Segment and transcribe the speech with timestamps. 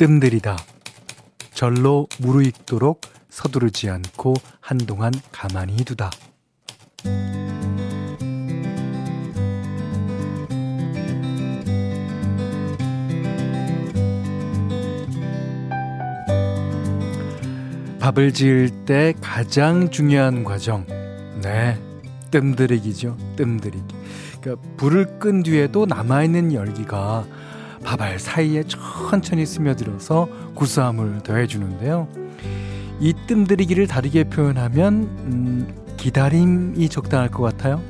[0.00, 0.56] 뜸들이다.
[1.52, 6.10] 절로 무르익도록 서두르지 않고 한동안 가만히 두다.
[17.98, 20.86] 밥을 지을 때 가장 중요한 과정.
[21.42, 21.78] 네.
[22.30, 23.18] 뜸들이기죠.
[23.36, 23.94] 뜸들이기.
[24.40, 27.26] 그러니까 불을 끈 뒤에도 남아 있는 열기가
[27.84, 32.08] 밥알 사이에 천천히 스며들어서 구수함을 더해주는데요.
[33.00, 37.82] 이 뜸들이기를 다르게 표현하면 음, 기다림이 적당할 것 같아요.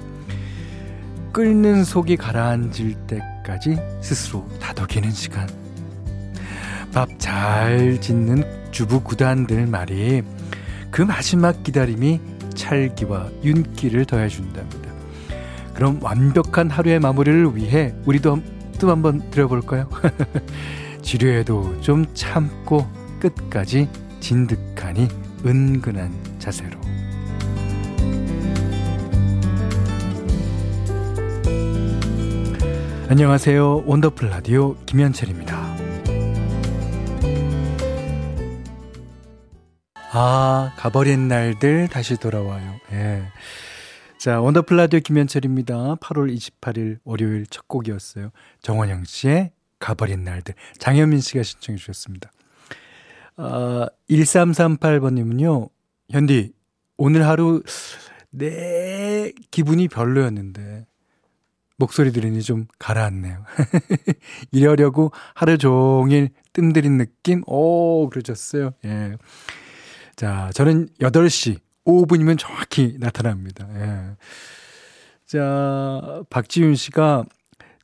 [1.32, 5.48] 끓는 속이 가라앉을 때까지 스스로 다독이는 시간.
[6.92, 10.22] 밥 잘 짓는 주부 구단들 말이
[10.90, 12.20] 그 마지막 기다림이
[12.54, 14.90] 찰기와 윤기를 더해준답니다.
[15.74, 18.40] 그럼 완벽한 하루의 마무리를 위해 우리도
[18.80, 19.88] 또 한번 들어볼까요?
[21.02, 23.88] 지루해도 좀 참고 끝까지
[24.20, 25.06] 진득하니
[25.44, 26.80] 은근한 자세로.
[33.08, 33.82] 안녕하세요.
[33.84, 35.76] 원더풀 라디오 김현철입니다.
[40.12, 42.76] 아, 가버린 날들 다시 돌아와요.
[42.92, 43.22] 예.
[44.20, 45.94] 자, 원더풀 라디오 김현철입니다.
[45.94, 48.32] 8월 28일 월요일 첫 곡이었어요.
[48.60, 50.54] 정원영 씨의 가버린 날들.
[50.76, 52.30] 장현민 씨가 신청해 주셨습니다.
[53.36, 55.70] 아, 1338번님은요,
[56.10, 56.52] 현디,
[56.98, 57.62] 오늘 하루
[58.28, 60.84] 내 기분이 별로였는데,
[61.78, 63.42] 목소리 들으니 좀 가라앉네요.
[64.52, 67.42] 이러려고 하루 종일 뜸들인 느낌?
[67.46, 68.72] 오, 그러셨어요.
[68.84, 69.16] 예.
[70.14, 71.58] 자, 저는 8시
[71.90, 73.66] 5분이면 정확히 나타납니다.
[73.74, 74.16] 예.
[75.26, 77.24] 자, 박지윤 씨가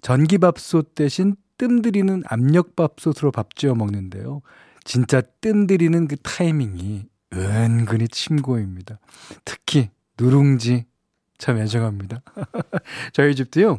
[0.03, 4.43] 전기밥솥 대신 뜸들이는 압력밥솥으로 밥 지어 먹는데요.
[4.85, 8.99] 진짜 뜸들이는 그 타이밍이 은근히 침고입니다.
[9.45, 10.87] 특히 누룽지
[11.39, 12.23] 참 애정합니다.
[13.13, 13.79] 저희 집도요.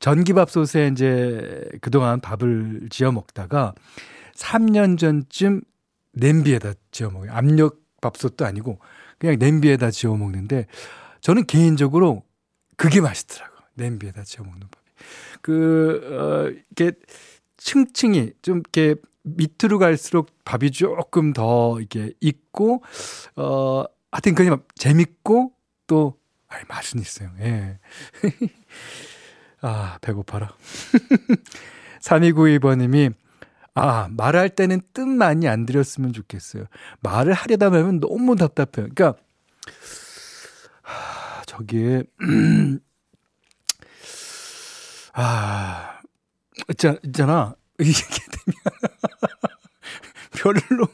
[0.00, 3.74] 전기밥솥에 이제 그동안 밥을 지어 먹다가
[4.34, 5.62] 3년 전쯤
[6.12, 7.32] 냄비에다 지어 먹어요.
[7.32, 8.78] 압력 밥솥도 아니고
[9.18, 10.66] 그냥 냄비에다 지어 먹는데
[11.20, 12.22] 저는 개인적으로
[12.76, 13.58] 그게 맛있더라고요.
[13.74, 14.84] 냄비에다 지어 먹는 밥이.
[15.42, 16.98] 그, 어, 이렇게
[17.56, 22.82] 층층이 좀 이렇게 밑으로 갈수록 밥이 조금 더 이렇게 익고,
[23.36, 25.52] 어, 하여튼 그냥 재밌고
[25.86, 26.18] 또,
[26.48, 27.30] 아이, 맛은 있어요.
[27.40, 27.78] 예.
[29.60, 30.54] 아, 배고파라.
[32.00, 33.12] 3292번님이,
[33.78, 36.64] 아, 말할 때는 뜻 많이 안 들였으면 좋겠어요.
[37.00, 38.88] 말을 하려다 보면 너무 답답해요.
[38.94, 39.14] 그러니까,
[40.82, 42.04] 하, 저기에,
[45.14, 46.00] 아,
[46.70, 47.54] 있잖아, 있잖아.
[47.80, 48.02] 이게
[48.32, 48.56] 되면,
[50.68, 50.86] 별로,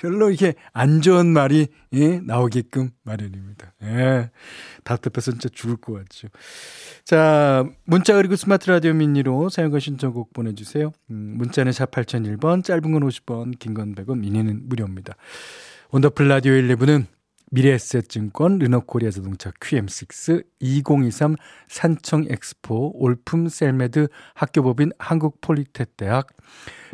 [0.00, 3.74] 별로 이게 안 좋은 말이, 예, 나오게끔 마련입니다.
[3.82, 4.30] 예.
[4.82, 6.28] 답답해서 진짜 죽을 것 같죠.
[7.04, 10.92] 자, 문자 그리고 스마트 라디오 미니로 사용과 신청곡 보내주세요.
[11.10, 15.14] 음, 문자는 샵 8001번, 짧은 건 50번, 긴 건 100원, 미니는 무료입니다.
[15.90, 17.04] 원더풀 라디오 1부는
[17.50, 21.36] 미래에셋증권, 르노코리아 자동차 QM6, 2023
[21.68, 26.28] 산청 엑스포, 올품 셀메드 학교법인 한국폴리텍 대학,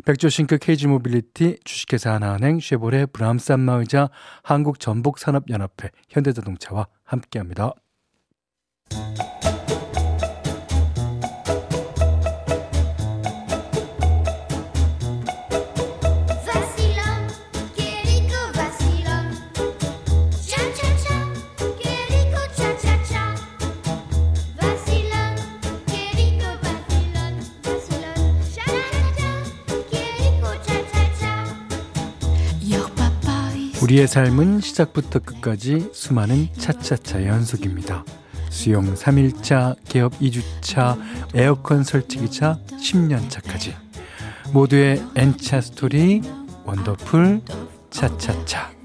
[0.07, 4.09] 백조싱크 케이지모빌리티, 주식회사 하나은행, 쉐보레, 브람스 안마의자,
[4.41, 7.73] 한국전복산업연합회, 현대자동차와 함께합니다.
[33.87, 38.03] 우리의 삶은 시작부터 끝까지 수많은 차차차 연속입니다.
[38.49, 40.99] 수용 3일차, 개업 2주차,
[41.33, 43.75] 에어컨 설치기차 10년차까지
[44.51, 46.21] 모두의 N차 스토리
[46.65, 47.39] 원더풀
[47.89, 48.76] 차차차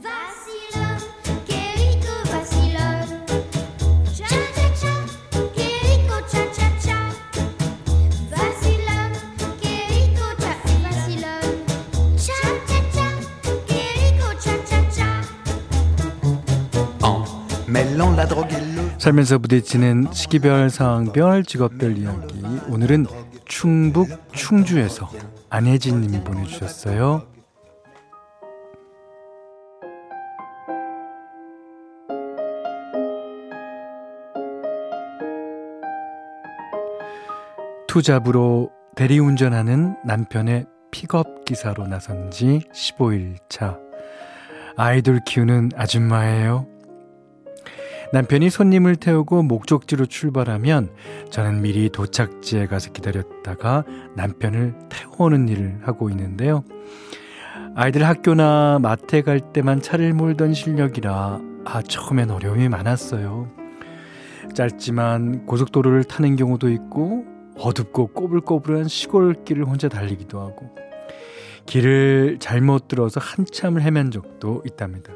[19.03, 22.41] 살면서 부딪히는 시기별, 상황별, 직업별 이야기.
[22.69, 23.07] 오늘은
[23.47, 25.11] 충북 충주에서
[25.51, 27.27] 안혜진 님이 보내주셨어요.
[37.89, 43.81] 투잡으로 대리운전하는 남편의 픽업 기사로 나선 지 15일 차.
[44.77, 46.69] 아이돌 키우는 아줌마예요.
[48.13, 50.91] 남편이 손님을 태우고 목적지로 출발하면
[51.31, 53.85] 저는 미리 도착지에 가서 기다렸다가
[54.17, 56.63] 남편을 태워오는 일을 하고 있는데요.
[57.75, 63.49] 아이들 학교나 마트에 갈 때만 차를 몰던 실력이라 아, 처음엔 어려움이 많았어요.
[64.53, 67.25] 짧지만 고속도로를 타는 경우도 있고
[67.57, 70.77] 어둡고 꼬불꼬불한 시골길을 혼자 달리기도 하고
[71.65, 75.15] 길을 잘못 들어서 한참을 헤맨 적도 있답니다.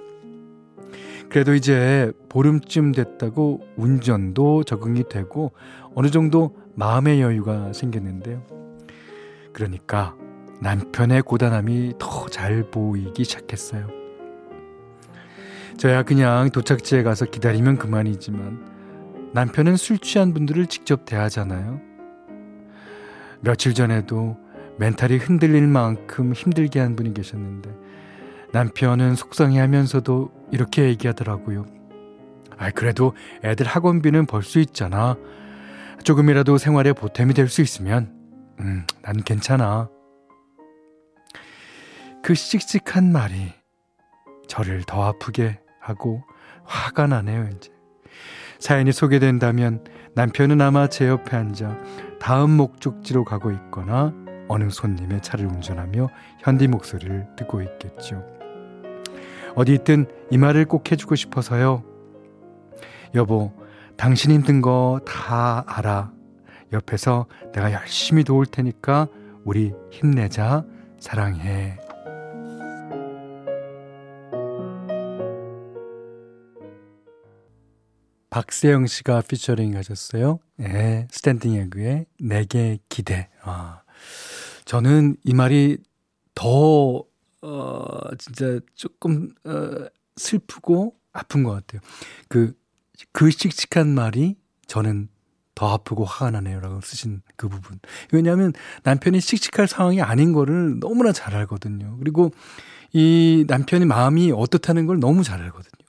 [1.28, 5.52] 그래도 이제 보름쯤 됐다고 운전도 적응이 되고
[5.94, 8.42] 어느 정도 마음의 여유가 생겼는데요.
[9.52, 10.14] 그러니까
[10.60, 13.88] 남편의 고단함이 더 잘 보이기 시작했어요.
[15.78, 21.80] 저야 그냥 도착지에 가서 기다리면 그만이지만 남편은 술 취한 분들을 직접 대하잖아요.
[23.40, 24.36] 며칠 전에도
[24.78, 27.70] 멘탈이 흔들릴 만큼 힘들게 한 분이 계셨는데
[28.52, 31.66] 남편은 속상해 하면서도 이렇게 얘기하더라고요.
[32.58, 33.14] 아, 그래도
[33.44, 35.16] 애들 학원비는 벌 수 있잖아.
[36.04, 38.12] 조금이라도 생활에 보탬이 될 수 있으면,
[38.60, 39.88] 음, 난 괜찮아.
[42.22, 43.52] 그 씩씩한 말이
[44.48, 46.22] 저를 더 아프게 하고
[46.64, 47.70] 화가 나네요, 이제.
[48.58, 49.84] 사연이 소개된다면
[50.14, 51.76] 남편은 아마 제 옆에 앉아
[52.18, 54.14] 다음 목적지로 가고 있거나
[54.48, 56.08] 어느 손님의 차를 운전하며
[56.40, 58.35] 현디 목소리를 듣고 있겠죠.
[59.56, 61.82] 어디 있든 이 말을 꼭 해주고 싶어서요.
[63.14, 63.52] 여보,
[63.96, 66.12] 당신 힘든 거 다 알아.
[66.72, 69.08] 옆에서 내가 열심히 도울 테니까
[69.44, 70.64] 우리 힘내자.
[71.00, 71.78] 사랑해.
[78.30, 80.40] 박세영 씨가 피처링 하셨어요.
[80.56, 83.28] 네, 스탠딩 에그의 내게 기대.
[83.42, 83.82] 아,
[84.64, 85.78] 저는 이 말이
[86.34, 87.04] 더,
[87.46, 91.80] 어, 진짜 조금, 어, 슬프고 아픈 것 같아요.
[92.28, 92.54] 그,
[93.12, 95.08] 그 씩씩한 말이 저는
[95.54, 96.60] 더 아프고 화가 나네요.
[96.60, 97.78] 라고 쓰신 그 부분.
[98.12, 98.52] 왜냐하면
[98.82, 101.96] 남편이 씩씩할 상황이 아닌 거를 너무나 잘 알거든요.
[101.98, 102.30] 그리고
[102.92, 105.86] 이 남편의 마음이 어떻다는 걸 너무 잘 알거든요.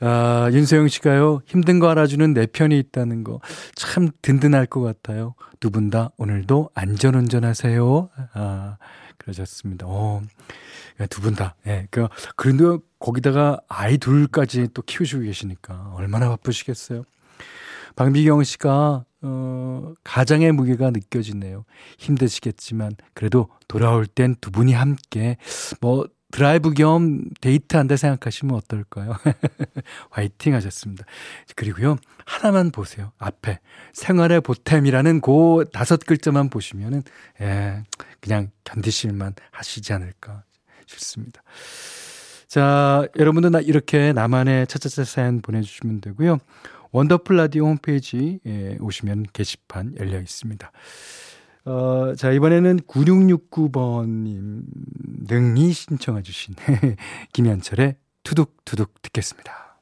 [0.00, 3.40] 아, 윤세영 씨가요, 힘든 거 알아주는 내 편이 있다는 거
[3.76, 5.34] 참 든든할 것 같아요.
[5.60, 8.10] 두 분 다 오늘도 안전운전 하세요.
[8.34, 8.76] 아,
[9.18, 9.86] 그러셨습니다.
[9.88, 10.20] 어,
[11.10, 11.54] 두 분 다.
[11.66, 17.04] 예, 그, 그런데 거기다가 아이 둘까지 또 키우시고 계시니까 얼마나 바쁘시겠어요.
[17.96, 21.64] 방비경 씨가, 어, 가장의 무게가 느껴지네요.
[21.98, 25.36] 힘드시겠지만, 그래도 돌아올 땐 두 분이 함께,
[25.80, 29.14] 뭐, 드라이브 겸 데이트한다 생각하시면 어떨까요?
[30.10, 31.04] 화이팅 하셨습니다.
[31.54, 31.96] 그리고요,
[32.26, 33.12] 하나만 보세요.
[33.18, 33.60] 앞에.
[33.92, 37.04] 생활의 보탬이라는 그 다섯 글자만 보시면은,
[37.40, 37.84] 예,
[38.18, 40.42] 그냥 견디실만 하시지 않을까
[40.86, 41.40] 싶습니다.
[42.48, 46.38] 자, 여러분도 나 이렇게 나만의 차차차 사연 보내주시면 되고요.
[46.90, 50.72] 원더풀 라디오 홈페이지 에 오시면 게시판 열려 있습니다.
[51.66, 54.64] 어, 자, 이번에는 9669번님
[55.26, 56.54] 등이 신청해 주신
[57.32, 59.80] 김현철의 투둑투둑 듣겠습니다.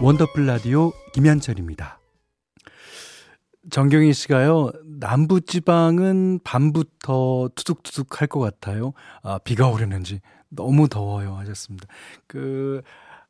[0.00, 1.98] 원더풀 라디오 김현철입니다.
[3.70, 4.70] 정경희 씨가요,
[5.00, 8.92] 남부지방은 밤부터 투둑투둑 할 것 같아요.
[9.22, 10.20] 아, 비가 오려는지.
[10.48, 11.86] 너무 더워요 하셨습니다.
[12.26, 12.82] 그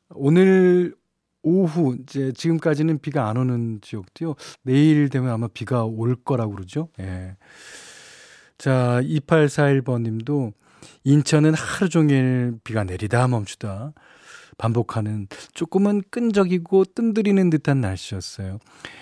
[0.09, 0.95] 오늘
[1.43, 4.35] 오후 이제 지금까지는 비가 안 오는 지역도요.
[4.63, 6.89] 내일 되면 아마 비가 올 거라고 그러죠.
[6.99, 7.35] 예.
[8.57, 10.51] 자, 2841번 님도
[11.03, 13.93] 인천은 하루 종일 비가 내리다 멈추다
[14.57, 18.57] 반복하는 조금은 끈적이고 뜸들이는 듯한 날씨였어요.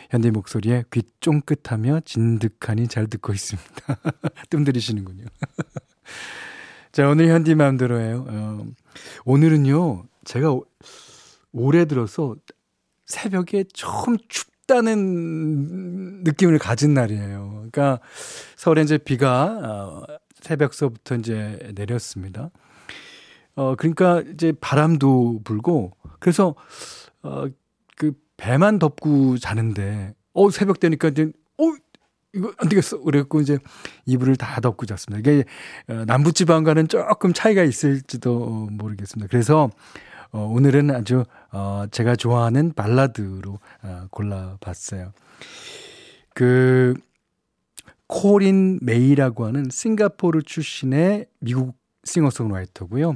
[0.10, 3.72] 현대 목소리에 귀 쫑긋하며 진득하니 잘 듣고 있습니다.
[4.50, 5.25] 뜸들이시는군요.
[6.96, 8.25] 자, 오늘 현디 마음대로예요.
[8.25, 8.66] 어,
[9.25, 10.58] 오늘은요, 제가
[11.52, 12.38] 올해 들어서
[13.06, 17.50] 새벽에 처음 춥다는 느낌을 가진 날이에요.
[17.70, 18.00] 그러니까
[18.56, 20.06] 서울에 이제 비가 어,
[20.40, 22.50] 새벽서부터 이제 내렸습니다.
[23.56, 26.56] 어, 그러니까 이제 바람도 불고, 그래서,
[27.24, 27.44] 어,
[27.98, 31.64] 그 배만 덮고 자는데, 어, 새벽 되니까 이제, 어,
[32.36, 33.00] 이거 안 되겠어.
[33.00, 33.58] 그랬고 이제
[34.06, 35.20] 이불을 다 덮고 잤습니다.
[35.20, 35.46] 이게
[35.88, 39.27] 어, 남부지방과는 조금 차이가 있을지도 모르겠습니다.
[39.30, 39.70] 그래서
[40.32, 45.13] 어, 오늘은 아주 어, 제가 좋아하는 발라드로 어, 골라봤어요.
[46.34, 46.94] 그
[48.08, 53.15] 코린 메이라고 하는 싱가포르 출신의 미국 싱어송라이터고요.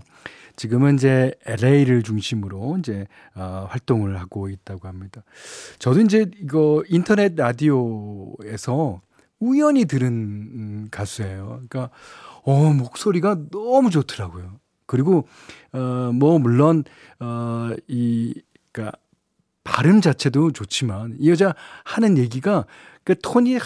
[0.56, 5.24] 지금은 이제 LA를 중심으로 이제 어, 활동을 하고 있다고 합니다.
[5.78, 9.02] 저도 이제 이거 인터넷 라디오에서
[9.40, 11.62] 우연히 들은 음, 가수예요.
[11.68, 11.90] 그러니까
[12.44, 14.60] 어 목소리가 너무 좋더라고요.
[14.86, 15.28] 그리고
[15.72, 16.84] 어뭐 물론
[17.20, 18.34] 어이
[18.72, 18.98] 그러니까
[19.64, 21.54] 발음 자체도 좋지만 이 여자
[21.84, 22.66] 하는 얘기가
[23.04, 23.58] 그 톤이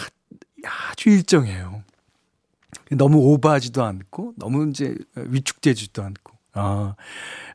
[0.90, 1.82] 아주 일정해요.
[2.90, 6.94] 너무 오버하지도 않고 너무 이제 위축되지도 않고 아,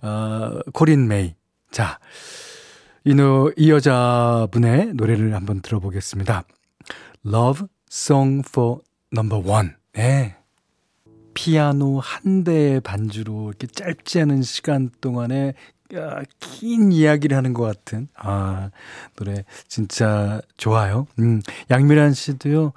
[0.02, 1.36] 어, 코린 메이.
[1.72, 2.00] 자,
[3.06, 6.44] 이, 노, 이 여자분의 노래를 한번 들어보겠습니다.
[7.26, 8.82] Love Song for
[9.12, 9.72] Number One.
[9.94, 10.36] 네.
[11.34, 15.54] 피아노 한 대의 반주로 이렇게 짧지 않은 시간 동안에
[16.40, 18.70] 긴 이야기를 하는 것 같은, 아,
[19.16, 21.08] 노래 진짜 좋아요.
[21.20, 21.42] 음,
[21.72, 22.74] 양미란 씨도요,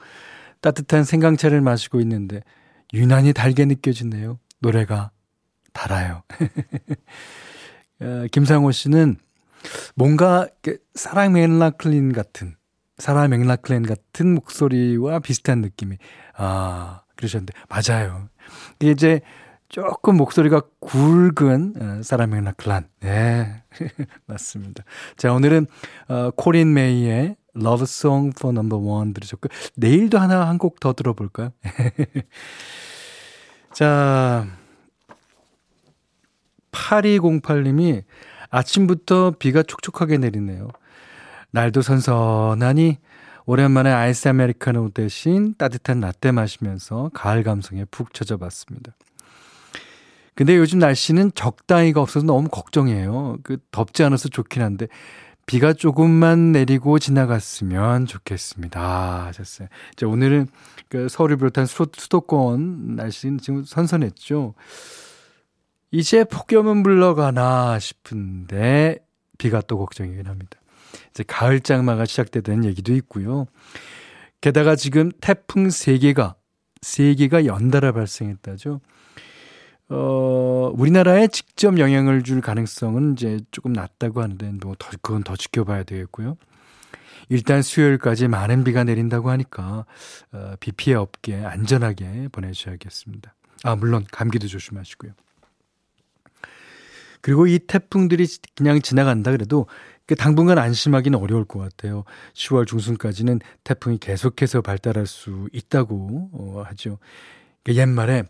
[0.61, 2.43] 따뜻한 생강차를 마시고 있는데,
[2.95, 4.39] 유난히 달게 느껴지네요.
[4.61, 5.11] 노래가
[5.73, 6.23] 달아요.
[8.01, 9.17] 어, 김상호 씨는
[9.95, 10.49] 뭔가
[10.95, 12.57] 사라 맥락클린 같은,
[13.03, 15.97] 사라 맥락클린 같은 목소리와 비슷한 느낌이,
[16.37, 18.29] 아, 그러셨는데, 맞아요.
[18.79, 19.21] 이게 이제
[19.69, 22.87] 조금 목소리가 굵은 어, 사라 맥락클란.
[23.01, 23.65] 네.
[24.27, 24.85] 맞습니다.
[25.17, 25.67] 자, 오늘은
[26.11, 31.51] 어, 코린 메이의 Love Song for Number One 들으셨고, 내일도 하나 한 곡 더 들어볼까요?
[33.75, 34.47] 자,
[36.71, 38.05] 8208님이
[38.51, 40.69] 아침부터 비가 촉촉하게 내리네요.
[41.53, 42.99] 날도 선선하니
[43.45, 48.93] 오랜만에 아이스 아메리카노 대신 따뜻한 라떼 마시면서 가을 감성에 푹 젖어봤습니다.
[50.35, 53.39] 근데 요즘 날씨는 적당히가 없어서 너무 걱정이에요.
[53.43, 54.89] 그 덥지 않아서 좋긴 한데
[55.45, 59.27] 비가 조금만 내리고 지나갔으면 좋겠습니다.
[59.27, 59.69] 하셨어요.
[59.97, 60.47] 자, 오늘은
[60.89, 64.55] 그 서울을 비롯한 수도, 권 날씨는 지금 선선했죠.
[65.91, 69.05] 이제 폭염은 물러가나 싶은데
[69.37, 70.62] 비가 또 걱정이긴 합니다.
[71.11, 73.47] 이제 가을 장마가 시작되는 얘기도 있고요.
[74.41, 76.35] 게다가 지금 태풍 3개가
[76.81, 78.81] 3개가 연달아 발생했다죠.
[79.89, 85.83] 어, 우리나라에 직접 영향을 줄 가능성은 이제 조금 낮다고 하는데, 뭐, 더, 그건 더 지켜봐야
[85.85, 86.37] 되겠고요.
[87.29, 89.85] 일단 수요일까지 많은 비가 내린다고 하니까,
[90.33, 93.35] 어, 비 피해 없게 안전하게 보내셔야겠습니다.
[93.65, 95.13] 아, 물론 감기도 조심하시고요.
[97.23, 99.67] 그리고 이 태풍들이 그냥 지나간다 그래도
[100.07, 102.05] 그 당분간 안심하기는 어려울 것 같아요.
[102.35, 106.99] 10월 중순까지는 태풍이 계속해서 발달할 수 있다고 어, 하죠.
[107.65, 108.25] 그 옛말에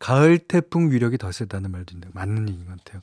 [0.00, 3.00] 가을 태풍 위력이 더 세다는 말도 있는데 맞는 얘기인 것 같아요.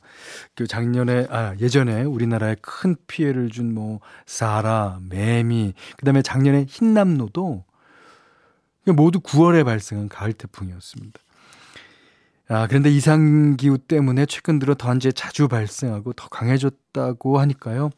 [0.53, 7.65] 그 작년에 아 예전에 우리나라에 큰 피해를 준 뭐 사라, 매미, 그다음에 작년에 흰남노도
[8.87, 11.19] 모두 9월에 발생한 가을 태풍이었습니다.
[12.47, 17.89] 아, 그런데 이상기후 때문에 최근 들어 더 이제 자주 발생하고 더 강해졌다고 하니까요.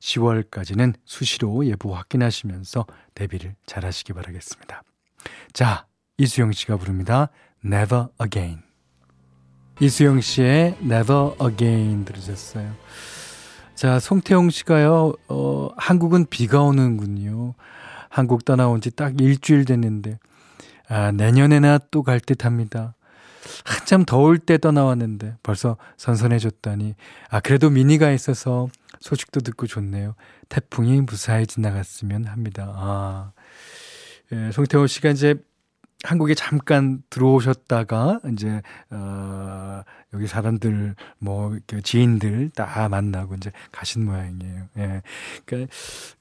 [0.00, 4.82] 10월까지는 수시로 예보 확인하시면서 대비를 잘 하시기 바라겠습니다.
[5.52, 5.86] 자,
[6.18, 7.30] 이수영 씨가 부릅니다.
[7.64, 8.62] Never Again.
[9.80, 12.72] 이수영 씨의 Never Again 들으셨어요.
[13.74, 17.54] 자, 송태용 씨가요, 어, 한국은 비가 오는군요.
[18.08, 20.18] 한국 떠나온 지 딱 일주일 됐는데,
[20.88, 22.94] 아, 내년에나 또 갈 듯 합니다.
[23.64, 26.94] 한참 더울 때 떠나왔는데 벌써 선선해졌다니.
[27.30, 28.68] 아, 그래도 미니가 있어서
[29.00, 30.14] 소식도 듣고 좋네요.
[30.48, 32.72] 태풍이 무사히 지나갔으면 합니다.
[32.76, 33.32] 아.
[34.32, 35.36] 예, 송태호 씨가 이제
[36.04, 39.82] 한국에 잠깐 들어오셨다가 이제 어
[40.14, 44.68] 여기 사람들 뭐 지인들 다 만나고 이제 가신 모양이에요.
[44.78, 45.02] 예.
[45.44, 45.72] 그러니까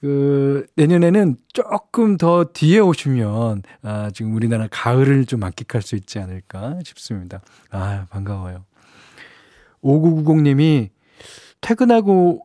[0.02, 6.80] 그 내년에는 조금 더 뒤에 오시면 아 지금 우리나라 가을을 좀 만끽할 수 있지 않을까
[6.84, 7.42] 싶습니다.
[7.70, 8.66] 아 반가워요.
[9.82, 10.90] 5990 님이
[11.62, 12.42] 퇴근하고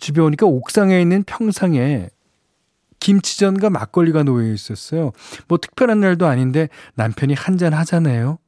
[0.00, 2.08] 집에 오니까 옥상에 있는 평상에
[3.00, 5.12] 김치전과 막걸리가 놓여 있었어요.
[5.46, 8.38] 뭐 특별한 날도 아닌데 남편이 한잔 하잖아요.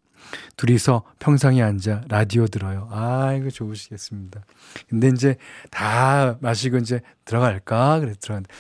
[0.57, 2.88] 둘이서 평상에 앉아 라디오 들어요.
[2.90, 4.42] 아, 이거 좋으시겠습니다.
[4.88, 5.37] 근데 이제
[5.71, 8.00] 다 마시고 이제 들어갈까?
[8.00, 8.52] 그래 들어갔는데,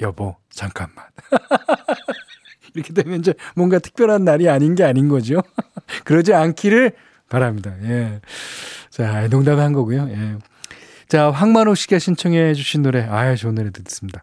[0.00, 1.04] 여보, 잠깐만.
[2.74, 5.42] 이렇게 되면 이제 뭔가 특별한 날이 아닌 게 아닌 거죠.
[6.04, 6.92] 그러지 않기를
[7.28, 7.74] 바랍니다.
[7.82, 8.20] 예.
[8.90, 10.08] 자, 농담한 거고요.
[10.10, 10.36] 예.
[11.08, 14.22] 자, 황만호 씨가 신청해 주신 노래, 아유, 좋은 노래 듣습니다.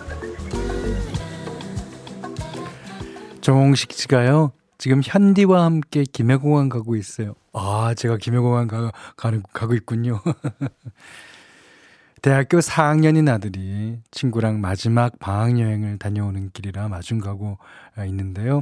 [3.41, 7.33] 정식 씨가요, 지금 현디와 함께 김해공항 가고 있어요.
[7.53, 10.21] 아, 제가 김해공항 가, 가는, 가고 있군요.
[12.21, 17.57] 대학교 4학년인 아들이 친구랑 마지막 방학 여행을 다녀오는 길이라 마중 가고
[18.05, 18.61] 있는데요.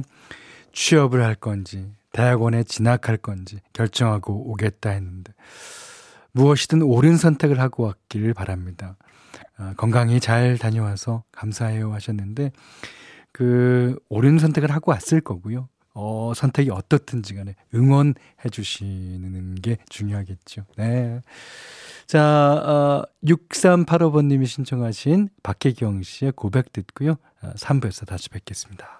[0.72, 5.34] 취업을 할 건지, 대학원에 진학할 건지 결정하고 오겠다 했는데,
[6.32, 8.96] 무엇이든 옳은 선택을 하고 왔길 바랍니다.
[9.58, 12.52] 아, 건강히 잘 다녀와서 감사해요 하셨는데,
[13.40, 15.70] 그, 옳은 선택을 하고 왔을 거고요.
[15.94, 18.12] 어, 선택이 어떻든지 간에 응원해
[18.52, 20.66] 주시는 게 중요하겠죠.
[20.76, 21.22] 네.
[22.06, 27.16] 자, 어, 6385번님이 신청하신 박혜경 씨의 고백 듣고요.
[27.40, 28.99] 3부에서 어, 다시 뵙겠습니다.